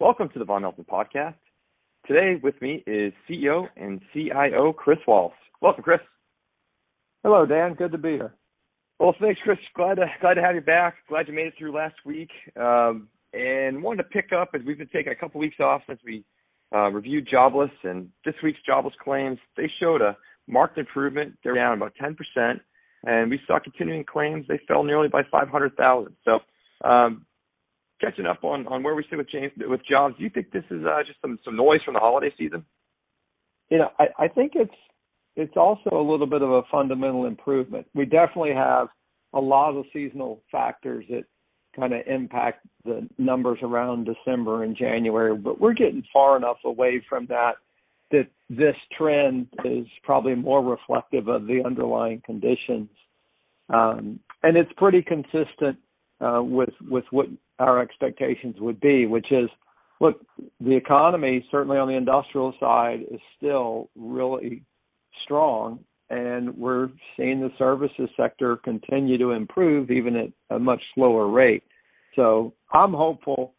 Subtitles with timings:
[0.00, 1.34] Welcome to the Vaughan Nelson Podcast.
[2.06, 5.34] Today with me is CEO and CIO Chris Wallace.
[5.60, 5.98] Welcome, Chris.
[7.24, 7.74] Hello, Dan.
[7.74, 8.32] Good to be here.
[9.00, 9.58] Well, thanks, Chris.
[9.74, 10.94] Glad to glad to have you back.
[11.08, 12.30] Glad you made it through last week.
[12.54, 15.98] Um, and wanted to pick up as we've been taking a couple weeks off since
[16.04, 16.24] we
[16.72, 19.40] uh, reviewed jobless and this week's jobless claims.
[19.56, 21.34] They showed a marked improvement.
[21.42, 22.60] They're down about 10%,
[23.02, 24.46] and we saw continuing claims.
[24.46, 26.14] They fell nearly by 500,000.
[26.24, 26.38] So
[26.88, 27.26] um,
[28.00, 30.16] catching up on on where we sit with James with jobs.
[30.16, 32.64] Do you think this is uh, just some some noise from the holiday season?
[33.68, 34.74] You know, I, I think it's
[35.36, 37.86] it's also a little bit of a fundamental improvement.
[37.94, 38.88] We definitely have
[39.32, 41.24] a lot of seasonal factors that
[41.76, 47.02] kind of impact the numbers around December and January, but we're getting far enough away
[47.08, 47.52] from that
[48.10, 52.88] that this trend is probably more reflective of the underlying conditions.
[53.68, 55.78] Um, and it's pretty consistent
[56.20, 57.26] uh, with with what
[57.58, 59.48] our expectations would be, which is,
[60.00, 60.20] look,
[60.60, 64.62] the economy, certainly on the industrial side, is still really
[65.24, 71.28] strong, and we're seeing the services sector continue to improve even at a much slower
[71.28, 71.62] rate.
[72.16, 73.54] So I'm hopeful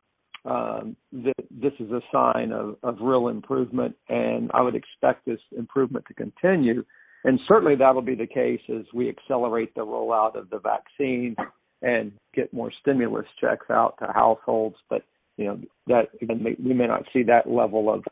[0.46, 5.40] um, that this is a sign of, of real improvement, and I would expect this
[5.58, 6.84] improvement to continue.
[7.26, 11.36] And certainly that'll be the case as we accelerate the rollout of the vaccine
[11.82, 14.76] and get more stimulus checks out to households.
[14.90, 15.04] But
[15.38, 18.04] you know that again, we may not see that level of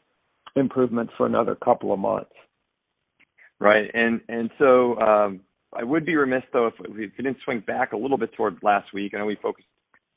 [0.55, 2.31] improvement for another couple of months.
[3.59, 5.41] Right, and and so um,
[5.73, 8.93] I would be remiss though if we didn't swing back a little bit toward last
[8.93, 9.13] week.
[9.13, 9.67] I know we focused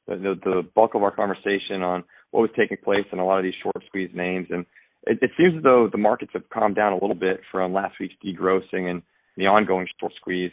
[0.06, 3.38] the, the, the bulk of our conversation on what was taking place in a lot
[3.38, 4.66] of these short squeeze names, and
[5.06, 7.94] it, it seems as though the markets have calmed down a little bit from last
[7.98, 9.02] week's degrossing and
[9.36, 10.52] the ongoing short squeeze.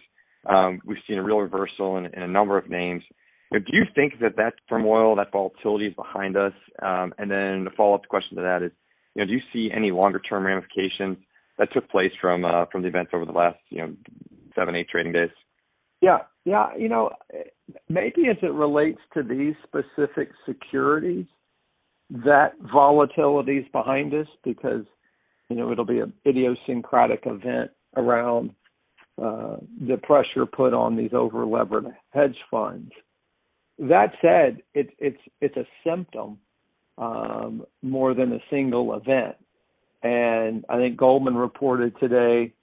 [0.50, 3.04] Um, we've seen a real reversal in, in a number of names.
[3.52, 6.54] You do you think that that turmoil, that volatility is behind us?
[6.82, 8.72] Um, and then the follow-up question to that is,
[9.16, 11.18] you know, do you see any longer-term ramifications
[11.58, 13.94] that took place from uh, from the events over the last, you know,
[14.56, 15.30] seven, eight trading days?
[16.02, 16.76] Yeah, yeah.
[16.78, 17.12] You know,
[17.90, 21.26] maybe as it relates to these specific securities,
[22.10, 24.86] that volatility is behind us because
[25.50, 28.52] you know it'll be an idiosyncratic event around
[29.22, 29.58] uh,
[29.88, 32.92] the pressure put on these over levered hedge funds.
[33.80, 36.38] That said, it's it's it's a symptom
[36.98, 39.36] um, more than a single event.
[40.04, 42.54] And I think Goldman reported today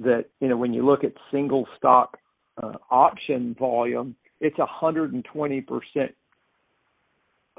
[0.00, 2.18] that you know when you look at single stock
[2.62, 6.14] uh, option volume, it's 120 percent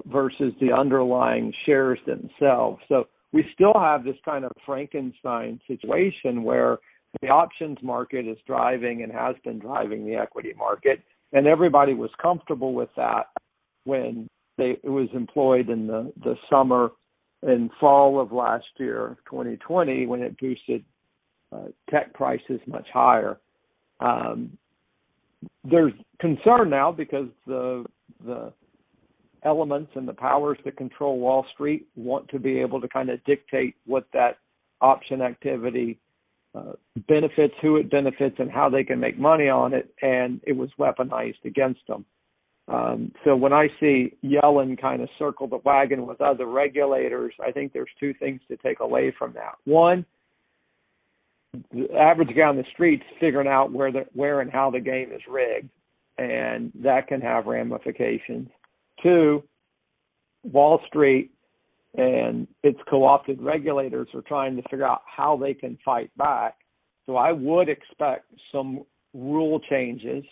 [0.05, 2.81] versus the underlying shares themselves.
[2.89, 6.79] So we still have this kind of Frankenstein situation where
[7.21, 11.01] the options market is driving and has been driving the equity market,
[11.33, 13.27] and everybody was comfortable with that
[13.83, 14.27] when
[14.57, 16.91] they, it was employed in the, the summer
[17.43, 20.83] and fall of last year, 2020, when it boosted
[21.51, 23.39] uh, tech prices much higher.
[23.99, 24.57] Um,
[25.63, 27.83] there's concern now because the
[28.25, 28.53] the
[29.43, 33.23] elements and the powers that control Wall Street want to be able to kind of
[33.23, 34.37] dictate what that
[34.81, 35.99] option activity
[37.07, 40.69] benefits, who it benefits, and how they can make money on it, and it was
[40.77, 42.05] weaponized against them.
[42.67, 47.51] Um, so when I see Yellen kind of circle the wagon with other regulators, I
[47.51, 49.55] think there's two things to take away from that.
[49.65, 50.05] One,
[51.73, 55.11] the average guy on the streets figuring out where the where and how the game
[55.11, 55.69] is rigged,
[56.17, 58.49] and that can have ramifications.
[59.03, 59.43] Two,
[60.43, 61.31] Wall Street
[61.95, 66.55] and its co-opted regulators are trying to figure out how they can fight back.
[67.05, 70.23] So I would expect some rule changes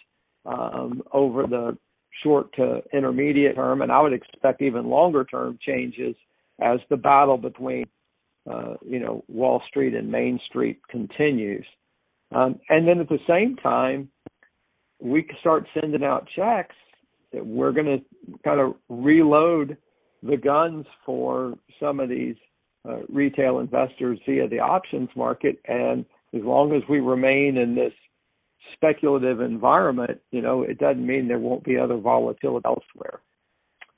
[0.45, 1.77] um, over the
[2.23, 6.15] short to intermediate term, and I would expect even longer term changes
[6.61, 7.85] as the battle between
[8.49, 11.65] uh, you know Wall Street and Main Street continues.
[12.33, 14.09] Um, and then at the same time,
[15.01, 16.75] we start sending out checks
[17.33, 19.77] that we're going to kind of reload
[20.23, 22.35] the guns for some of these
[22.87, 25.59] uh, retail investors via the options market.
[25.67, 27.93] And as long as we remain in this
[28.73, 33.21] speculative environment, you know, it doesn't mean there won't be other volatility elsewhere.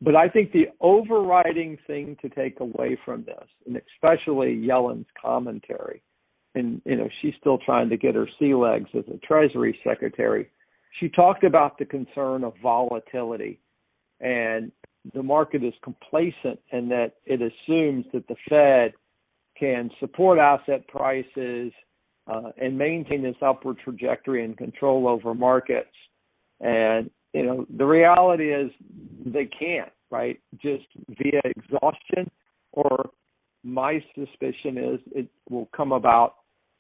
[0.02, 6.02] But I think the overriding thing to take away from this, and especially Yellen's commentary,
[6.56, 10.50] and you know, she's still trying to get her sea legs as a Treasury Secretary.
[11.00, 13.60] She talked about the concern of volatility
[14.20, 14.72] and
[15.14, 18.94] the market is complacent and that it assumes that the Fed
[19.58, 21.72] can support asset prices
[22.28, 25.90] uh, and maintain this upward trajectory and control over markets.
[26.60, 28.72] And you know, the reality is
[29.26, 30.40] they can't, right?
[30.62, 32.30] Just via exhaustion,
[32.74, 33.10] or
[33.64, 36.36] my suspicion is it will come about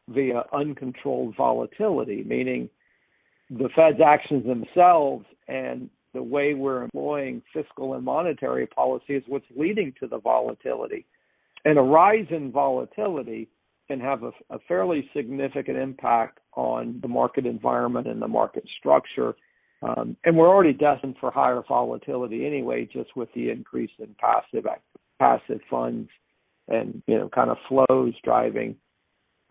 [0.09, 2.69] via uncontrolled volatility, meaning
[3.49, 9.45] the Fed's actions themselves and the way we're employing fiscal and monetary policy is what's
[9.55, 11.05] leading to the volatility.
[11.65, 13.47] And a rise in volatility
[13.87, 19.35] can have a, a fairly significant impact on the market environment and the market structure.
[19.81, 24.65] Um, and we're already destined for higher volatility anyway, just with the increase in passive
[25.19, 26.09] passive funds
[26.67, 28.75] and you know kind of flows driving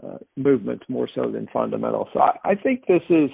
[0.03, 2.09] uh, movements more so than fundamental.
[2.13, 3.31] So I, I think this is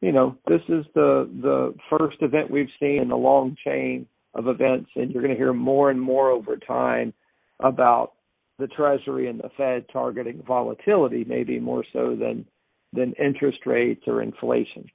[0.00, 4.46] you know, this is the the first event we've seen in a long chain of
[4.46, 7.12] events, and you're going to hear more and more over time
[7.60, 8.12] about
[8.58, 12.46] the Treasury and the Fed targeting volatility, maybe more so than
[12.92, 14.86] than interest rates or inflation.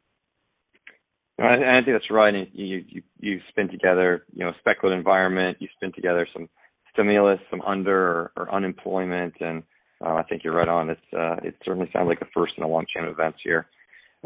[1.39, 2.33] I, I think that's right.
[2.33, 5.57] And you you you spin together, you know, speculative environment.
[5.59, 6.49] You spin together some
[6.93, 9.63] stimulus, some under or, or unemployment, and
[10.03, 10.89] uh, I think you're right on.
[10.89, 13.67] It's uh, it certainly sounds like the first in a long chain of events here.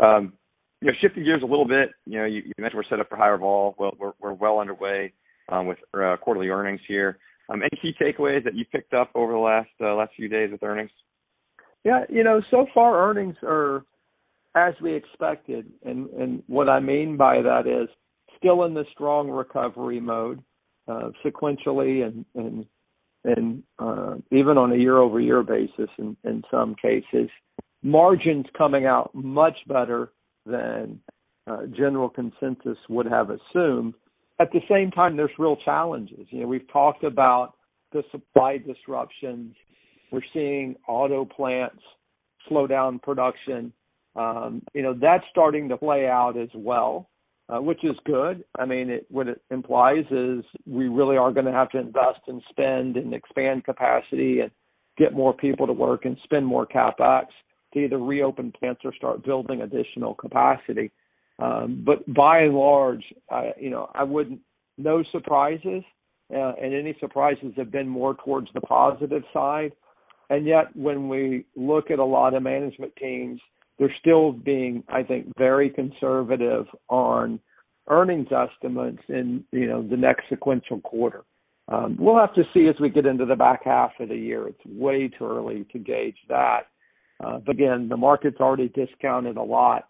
[0.02, 0.34] Um,
[0.82, 3.10] you know, shifting gears a little bit, you know, you, you mentioned we're set up
[3.10, 3.76] for higher vol.
[3.78, 5.14] Well, we're, we're well underway
[5.50, 7.18] um, with uh, quarterly earnings here.
[7.50, 10.52] Um, any key takeaways that you picked up over the last uh, last few days
[10.52, 10.92] with earnings?
[11.84, 13.84] Yeah, you know, so far earnings are
[14.56, 17.90] as we expected, and and what I mean by that is
[18.38, 20.44] still in the strong recovery mode,
[20.88, 22.66] uh, sequentially and and
[23.26, 27.30] and uh, even on a year-over-year basis in in some cases,
[27.82, 30.12] margins coming out much better
[30.50, 31.00] than
[31.48, 33.94] uh, general consensus would have assumed.
[34.40, 36.28] At the same time, there's real challenges.
[36.30, 37.56] You know, we've talked about
[37.92, 39.56] the supply disruptions.
[40.12, 41.82] We're seeing auto plants
[42.48, 43.74] slow down production.
[44.16, 47.10] Um, you know, that's starting to play out as well,
[47.50, 48.44] uh, which is good.
[48.58, 52.22] I mean, it, what it implies is we really are going to have to invest
[52.28, 54.52] and spend and expand capacity and
[54.98, 57.26] get more people to work and spend more capex
[57.74, 60.92] to either reopen plants or start building additional capacity.
[61.40, 64.42] Um, but by and large, I, you know, I wouldn't
[64.78, 65.84] no surprises,
[66.34, 69.74] uh, and any surprises have been more towards the positive side.
[70.30, 73.42] And yet, when we look at a lot of management teams,
[73.78, 77.40] they're still being, I think, very conservative on
[77.90, 81.24] earnings estimates in you know the next sequential quarter.
[81.68, 84.48] Um, we'll have to see as we get into the back half of the year.
[84.48, 86.62] It's way too early to gauge that.
[87.24, 89.88] Uh, but again, the market's already discounted a lot.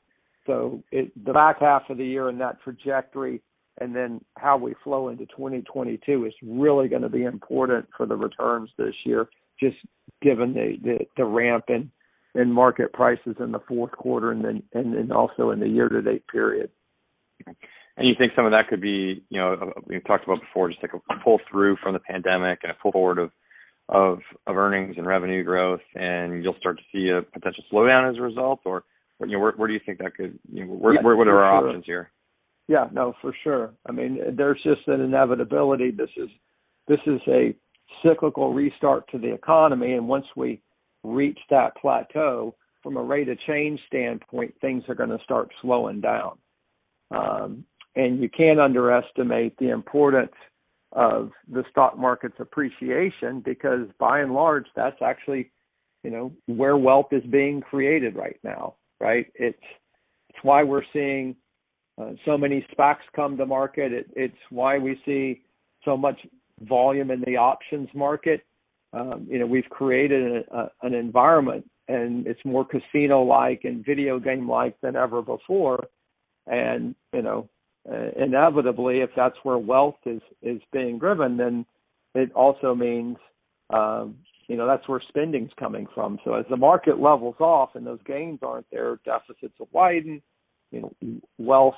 [0.48, 3.42] So it, the back half of the year and that trajectory
[3.80, 8.16] and then how we flow into 2022 is really going to be important for the
[8.16, 9.30] returns this year,
[9.60, 9.78] just
[10.22, 11.92] given the, the, the ramp in,
[12.36, 15.90] in market prices in the fourth quarter and then and then also in the year
[15.90, 16.70] to date period.
[17.46, 20.82] And you think some of that could be, you know, we talked about before, just
[20.82, 23.32] like a pull through from the pandemic and a pull forward of
[23.90, 28.18] of of earnings and revenue growth, and you'll start to see a potential slowdown as
[28.18, 28.62] a result?
[28.66, 28.84] Or,
[29.20, 31.66] you know, where where do you think that could, you know, where what are our
[31.66, 32.12] options here?
[32.68, 33.74] Yeah, no, for sure.
[33.88, 35.92] I mean, there's just an inevitability.
[35.92, 36.30] This is
[36.88, 37.56] this is a
[38.04, 40.62] cyclical restart to the economy, and once we
[41.04, 46.02] reach that plateau, from a rate of change standpoint, things are going to start slowing
[46.02, 46.38] down.
[47.12, 47.66] Um,
[47.96, 50.32] and you can't underestimate the importance
[50.92, 55.52] of the stock market's appreciation because by and large that's actually
[56.04, 59.28] you know where wealth is being created right now right?
[59.36, 59.58] It's
[60.30, 61.36] it's why we're seeing
[62.00, 63.92] uh, so many SPACs come to market.
[63.92, 65.42] It, it's why we see
[65.84, 66.20] so much
[66.62, 68.42] volume in the options market.
[68.94, 73.86] Um, you know we've created a, a, an environment and it's more casino like and
[73.86, 75.88] video game like than ever before.
[76.48, 77.50] And you know
[77.90, 81.66] uh, inevitably, if that's where wealth is is being driven, then
[82.16, 83.18] it also means
[83.70, 84.16] um,
[84.48, 86.20] you know that's where spending's coming from.
[86.26, 90.22] So as the market levels off and those gains aren't there, deficits will widen.
[90.72, 91.76] You know, wealth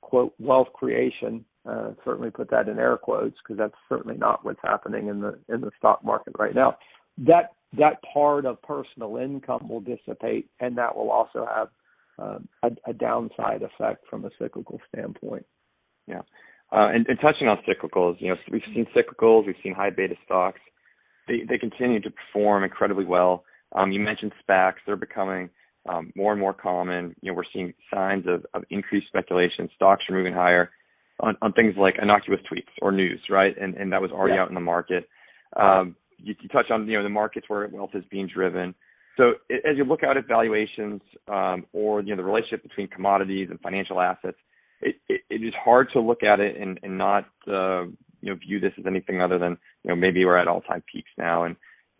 [0.00, 1.44] quote wealth creation.
[1.68, 5.38] Uh, certainly put that in air quotes because that's certainly not what's happening in the
[5.48, 6.76] in the stock market right now.
[7.18, 11.68] That that part of personal income will dissipate, and that will also have
[12.62, 15.46] a, a, downside effect from a cyclical standpoint.
[16.06, 16.20] Yeah,
[16.72, 20.14] uh, and, and, touching on cyclicals, you know, we've seen cyclicals, we've seen high beta
[20.24, 20.60] stocks.
[21.28, 23.44] They they continue to perform incredibly well.
[23.72, 25.50] Um, you mentioned SPACs; they're becoming
[25.88, 27.14] um, more and more common.
[27.20, 29.68] You know, we're seeing signs of, of increased speculation.
[29.76, 30.70] Stocks are moving higher
[31.20, 33.54] on, on things like innocuous tweets or news, right?
[33.60, 34.42] And and that was already yeah.
[34.42, 35.08] out in the market.
[35.56, 38.74] Um, you, you touch on you know the markets where wealth is being driven.
[39.20, 43.48] So as you look out at valuations um, or you know the relationship between commodities
[43.50, 44.38] and financial assets,
[44.80, 47.82] it, it, it is hard to look at it and, and not uh,
[48.22, 50.82] you know view this as anything other than you know maybe we're at all time
[50.90, 51.44] peaks now.
[51.44, 51.54] And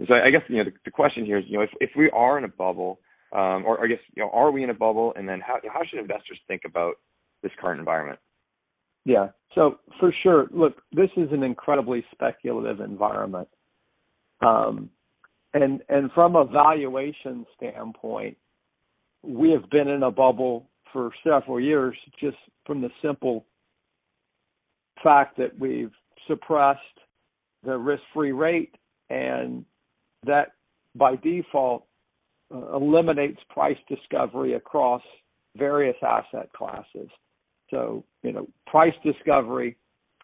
[0.08, 2.10] So I guess you know the, the question here is you know if if we
[2.10, 3.00] are in a bubble,
[3.34, 5.82] um, or I guess you know are we in a bubble, and then how how
[5.84, 6.94] should investors think about
[7.42, 8.18] this current environment?
[9.04, 9.28] Yeah.
[9.54, 13.48] So for sure, look, this is an incredibly speculative environment.
[14.40, 14.88] Um,
[15.54, 18.36] and and from a valuation standpoint,
[19.22, 23.44] we have been in a bubble for several years just from the simple
[25.02, 25.92] fact that we've
[26.26, 26.80] suppressed
[27.64, 28.74] the risk-free rate
[29.08, 29.64] and
[30.26, 30.52] that
[30.94, 31.84] by default
[32.54, 35.02] uh, eliminates price discovery across
[35.56, 37.08] various asset classes.
[37.70, 39.76] So, you know, price discovery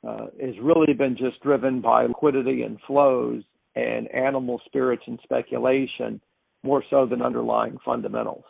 [0.06, 3.42] uh, has really been just driven by liquidity and flows
[3.76, 6.20] and animal spirits and speculation
[6.64, 8.44] more so than underlying fundamentals.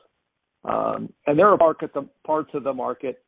[0.65, 3.23] Um, and there are market, the, parts of the market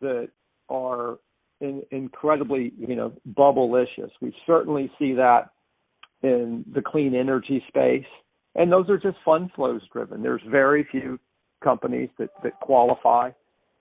[0.00, 0.28] that
[0.68, 1.18] are
[1.60, 4.10] in, incredibly, you know, bubblicious.
[4.20, 5.50] We certainly see that
[6.22, 8.06] in the clean energy space,
[8.54, 10.22] and those are just fund flows driven.
[10.22, 11.18] There's very few
[11.62, 13.30] companies that, that qualify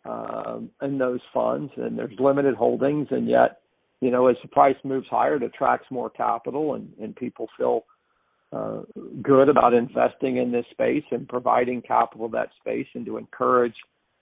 [0.06, 3.61] um, in those funds, and there's limited holdings, and yet,
[4.01, 7.86] you know, as the price moves higher, it attracts more capital, and, and people feel
[8.51, 8.81] uh,
[9.22, 13.75] good about investing in this space and providing capital that space, and to encourage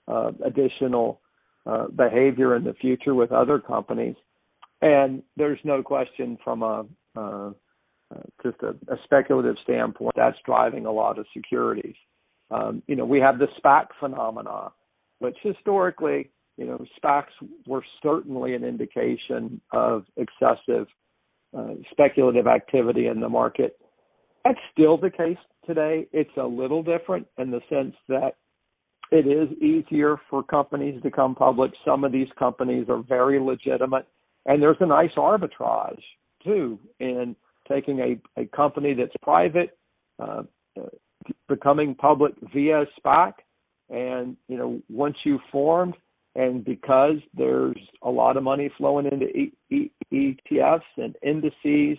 [0.06, 1.20] uh, additional
[1.66, 4.16] uh, behavior in the future with other companies.
[4.82, 7.50] And there's no question from a uh,
[8.12, 11.94] uh, just a, a, speculative standpoint that's driving a lot of securities.
[12.50, 14.72] Um, you know, we have the SPAC phenomena
[15.20, 17.32] which historically, you know, SPACs
[17.66, 20.86] were certainly an indication of excessive
[21.56, 23.78] uh, speculative activity in the market.
[24.44, 26.06] That's still the case today.
[26.12, 28.36] It's a little different in the sense that
[29.10, 31.72] it is easier for companies to come public.
[31.82, 34.06] Some of these companies are very legitimate,
[34.44, 36.02] and there's a nice arbitrage
[36.44, 37.34] too in
[37.66, 39.78] taking a, a company that's private,
[40.22, 40.42] uh
[41.48, 43.32] becoming public via SPAC,
[43.88, 45.94] and you know, once you've formed,
[46.34, 51.98] and because there's a lot of money flowing into e- e- ETFs and indices,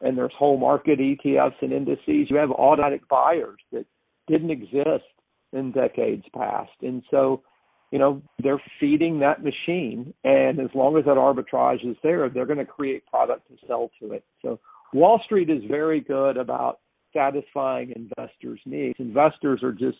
[0.00, 3.84] and there's whole market ETFs and indices, you have automatic buyers that
[4.26, 5.04] didn't exist
[5.52, 7.42] in decades past, and so
[7.90, 12.44] you know they're feeding that machine and as long as that arbitrage is there they're
[12.44, 14.24] going to create product to sell to it.
[14.42, 14.60] So
[14.92, 16.80] wall street is very good about
[17.14, 18.96] satisfying investors needs.
[18.98, 19.98] Investors are just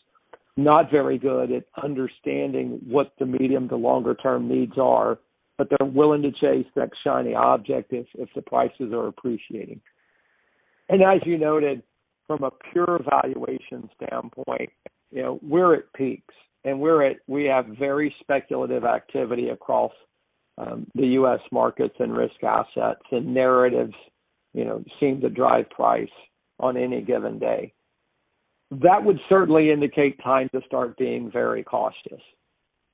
[0.58, 5.16] not very good at understanding what the medium to longer term needs are,
[5.56, 9.80] but they're willing to chase that shiny object if, if the prices are appreciating.
[10.88, 11.84] And as you noted,
[12.26, 14.70] from a pure valuation standpoint,
[15.12, 16.34] you know, we're at peaks
[16.64, 19.92] and we're at we have very speculative activity across
[20.58, 21.40] um, the U.S.
[21.52, 23.94] markets and risk assets and narratives,
[24.54, 26.08] you know, seem to drive price
[26.58, 27.72] on any given day
[28.70, 32.20] that would certainly indicate time to start being very cautious.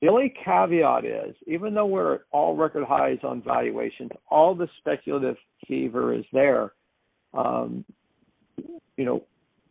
[0.01, 4.67] The only caveat is, even though we're at all record highs on valuations, all the
[4.79, 6.73] speculative fever is there.
[7.33, 7.85] Um,
[8.97, 9.23] you know,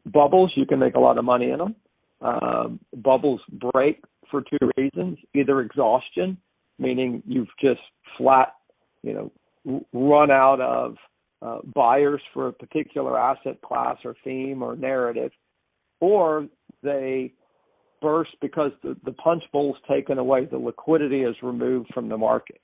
[0.06, 1.76] bubbles, you can make a lot of money in them.
[2.20, 3.40] Um, bubbles
[3.73, 6.38] break for two reasons: either exhaustion,
[6.78, 7.80] meaning you've just
[8.18, 8.54] flat,
[9.02, 9.30] you
[9.64, 10.96] know, run out of
[11.42, 15.30] uh, buyers for a particular asset class or theme or narrative,
[16.00, 16.46] or
[16.82, 17.32] they
[18.00, 22.58] burst because the, the punch bowl's taken away, the liquidity is removed from the markets.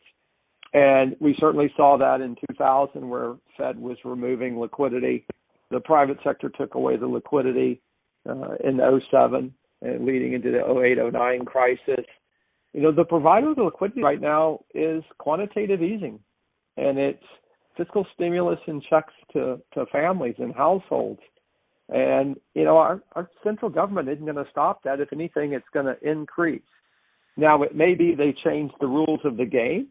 [0.72, 5.26] And we certainly saw that in 2000 where Fed was removing liquidity.
[5.70, 7.80] The private sector took away the liquidity
[8.28, 12.04] uh, in 07 and leading into the 08 09 crisis.
[12.72, 16.20] You know, the provider of the liquidity right now is quantitative easing
[16.76, 17.24] and it's
[17.76, 21.20] fiscal stimulus and checks to, to families and households.
[21.92, 25.00] And you know, our, our central government isn't going to stop that.
[25.00, 26.62] If anything, it's going to increase.
[27.36, 29.88] Now, it may be they change the rules of the game,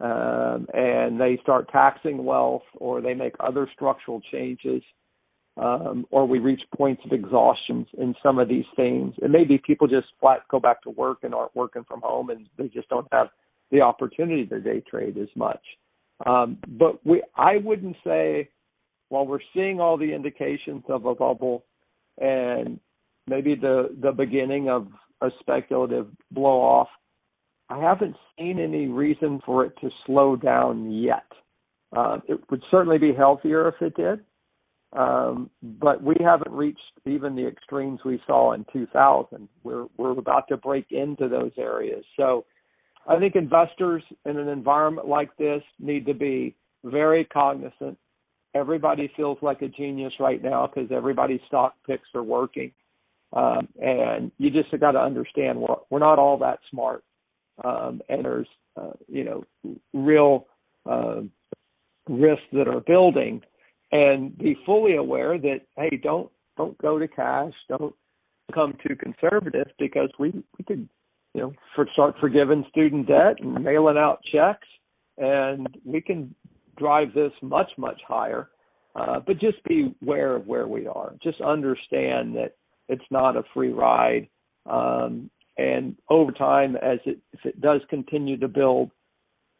[0.00, 4.82] um, and they start taxing wealth, or they make other structural changes,
[5.56, 9.14] um, or we reach points of exhaustion in some of these things.
[9.22, 12.30] It may be people just flat go back to work and aren't working from home,
[12.30, 13.28] and they just don't have
[13.70, 15.62] the opportunity to day trade as much.
[16.26, 18.50] Um, but we, I wouldn't say
[19.10, 21.64] while we're seeing all the indications of a bubble
[22.18, 22.80] and
[23.26, 24.88] maybe the the beginning of
[25.20, 26.88] a speculative blow off,
[27.68, 31.26] I haven't seen any reason for it to slow down yet.
[31.94, 34.20] Uh, it would certainly be healthier if it did,
[34.92, 39.48] um, but we haven't reached even the extremes we saw in 2000.
[39.64, 42.04] We're we're about to break into those areas.
[42.16, 42.44] So,
[43.08, 47.98] I think investors in an environment like this need to be very cognizant
[48.54, 52.72] everybody feels like a genius right now because everybody's stock picks are working.
[53.32, 57.04] Um, and you just got to understand we're, we're not all that smart.
[57.62, 59.44] Um, and there's, uh, you know,
[59.92, 60.46] real
[60.88, 61.20] uh,
[62.08, 63.42] risks that are building
[63.92, 67.52] and be fully aware that, hey, don't, don't go to cash.
[67.68, 67.94] Don't
[68.48, 70.88] become too conservative because we, we could,
[71.34, 74.66] you know, for, start forgiving student debt and mailing out checks
[75.20, 76.34] and we can
[76.80, 78.48] drive this much much higher.
[78.96, 81.14] Uh, but just be aware of where we are.
[81.22, 82.56] Just understand that
[82.88, 84.28] it's not a free ride.
[84.68, 88.90] Um, and over time, as it if it does continue to build,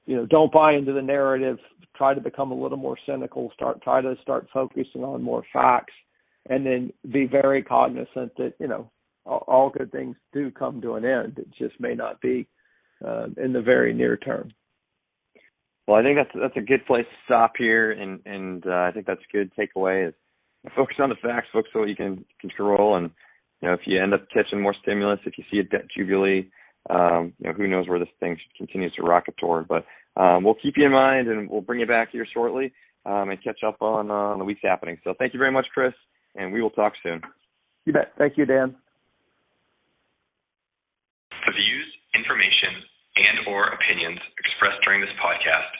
[0.06, 1.58] you know, don't buy into the narrative.
[1.96, 3.52] Try to become a little more cynical.
[3.54, 5.92] Start try to start focusing on more facts,
[6.48, 8.90] and then be very cognizant that you know
[9.26, 11.38] all, good things do come to an end.
[11.38, 12.48] It just may not be
[13.04, 14.50] uh, in the very near term.
[15.90, 18.92] Well, I think that's that's a good place to stop here, and and uh, I
[18.94, 20.14] think that's a good takeaway is
[20.76, 23.10] focus on the facts, focus on what you can control, and
[23.60, 26.48] you know if you end up catching more stimulus, if you see a debt jubilee,
[26.90, 29.66] um, you know who knows where this thing continues to rocket toward.
[29.66, 29.84] But
[30.16, 32.72] um, we'll keep you in mind, and we'll bring you back here shortly
[33.04, 34.96] um, and catch up on, uh, on the week's happening.
[35.02, 35.94] So thank you very much, Chris,
[36.36, 37.20] and we will talk soon.
[37.84, 38.12] You bet.
[38.16, 38.76] Thank you, Dan.
[41.30, 42.78] The views, information,
[43.16, 45.79] and or opinions expressed during this podcast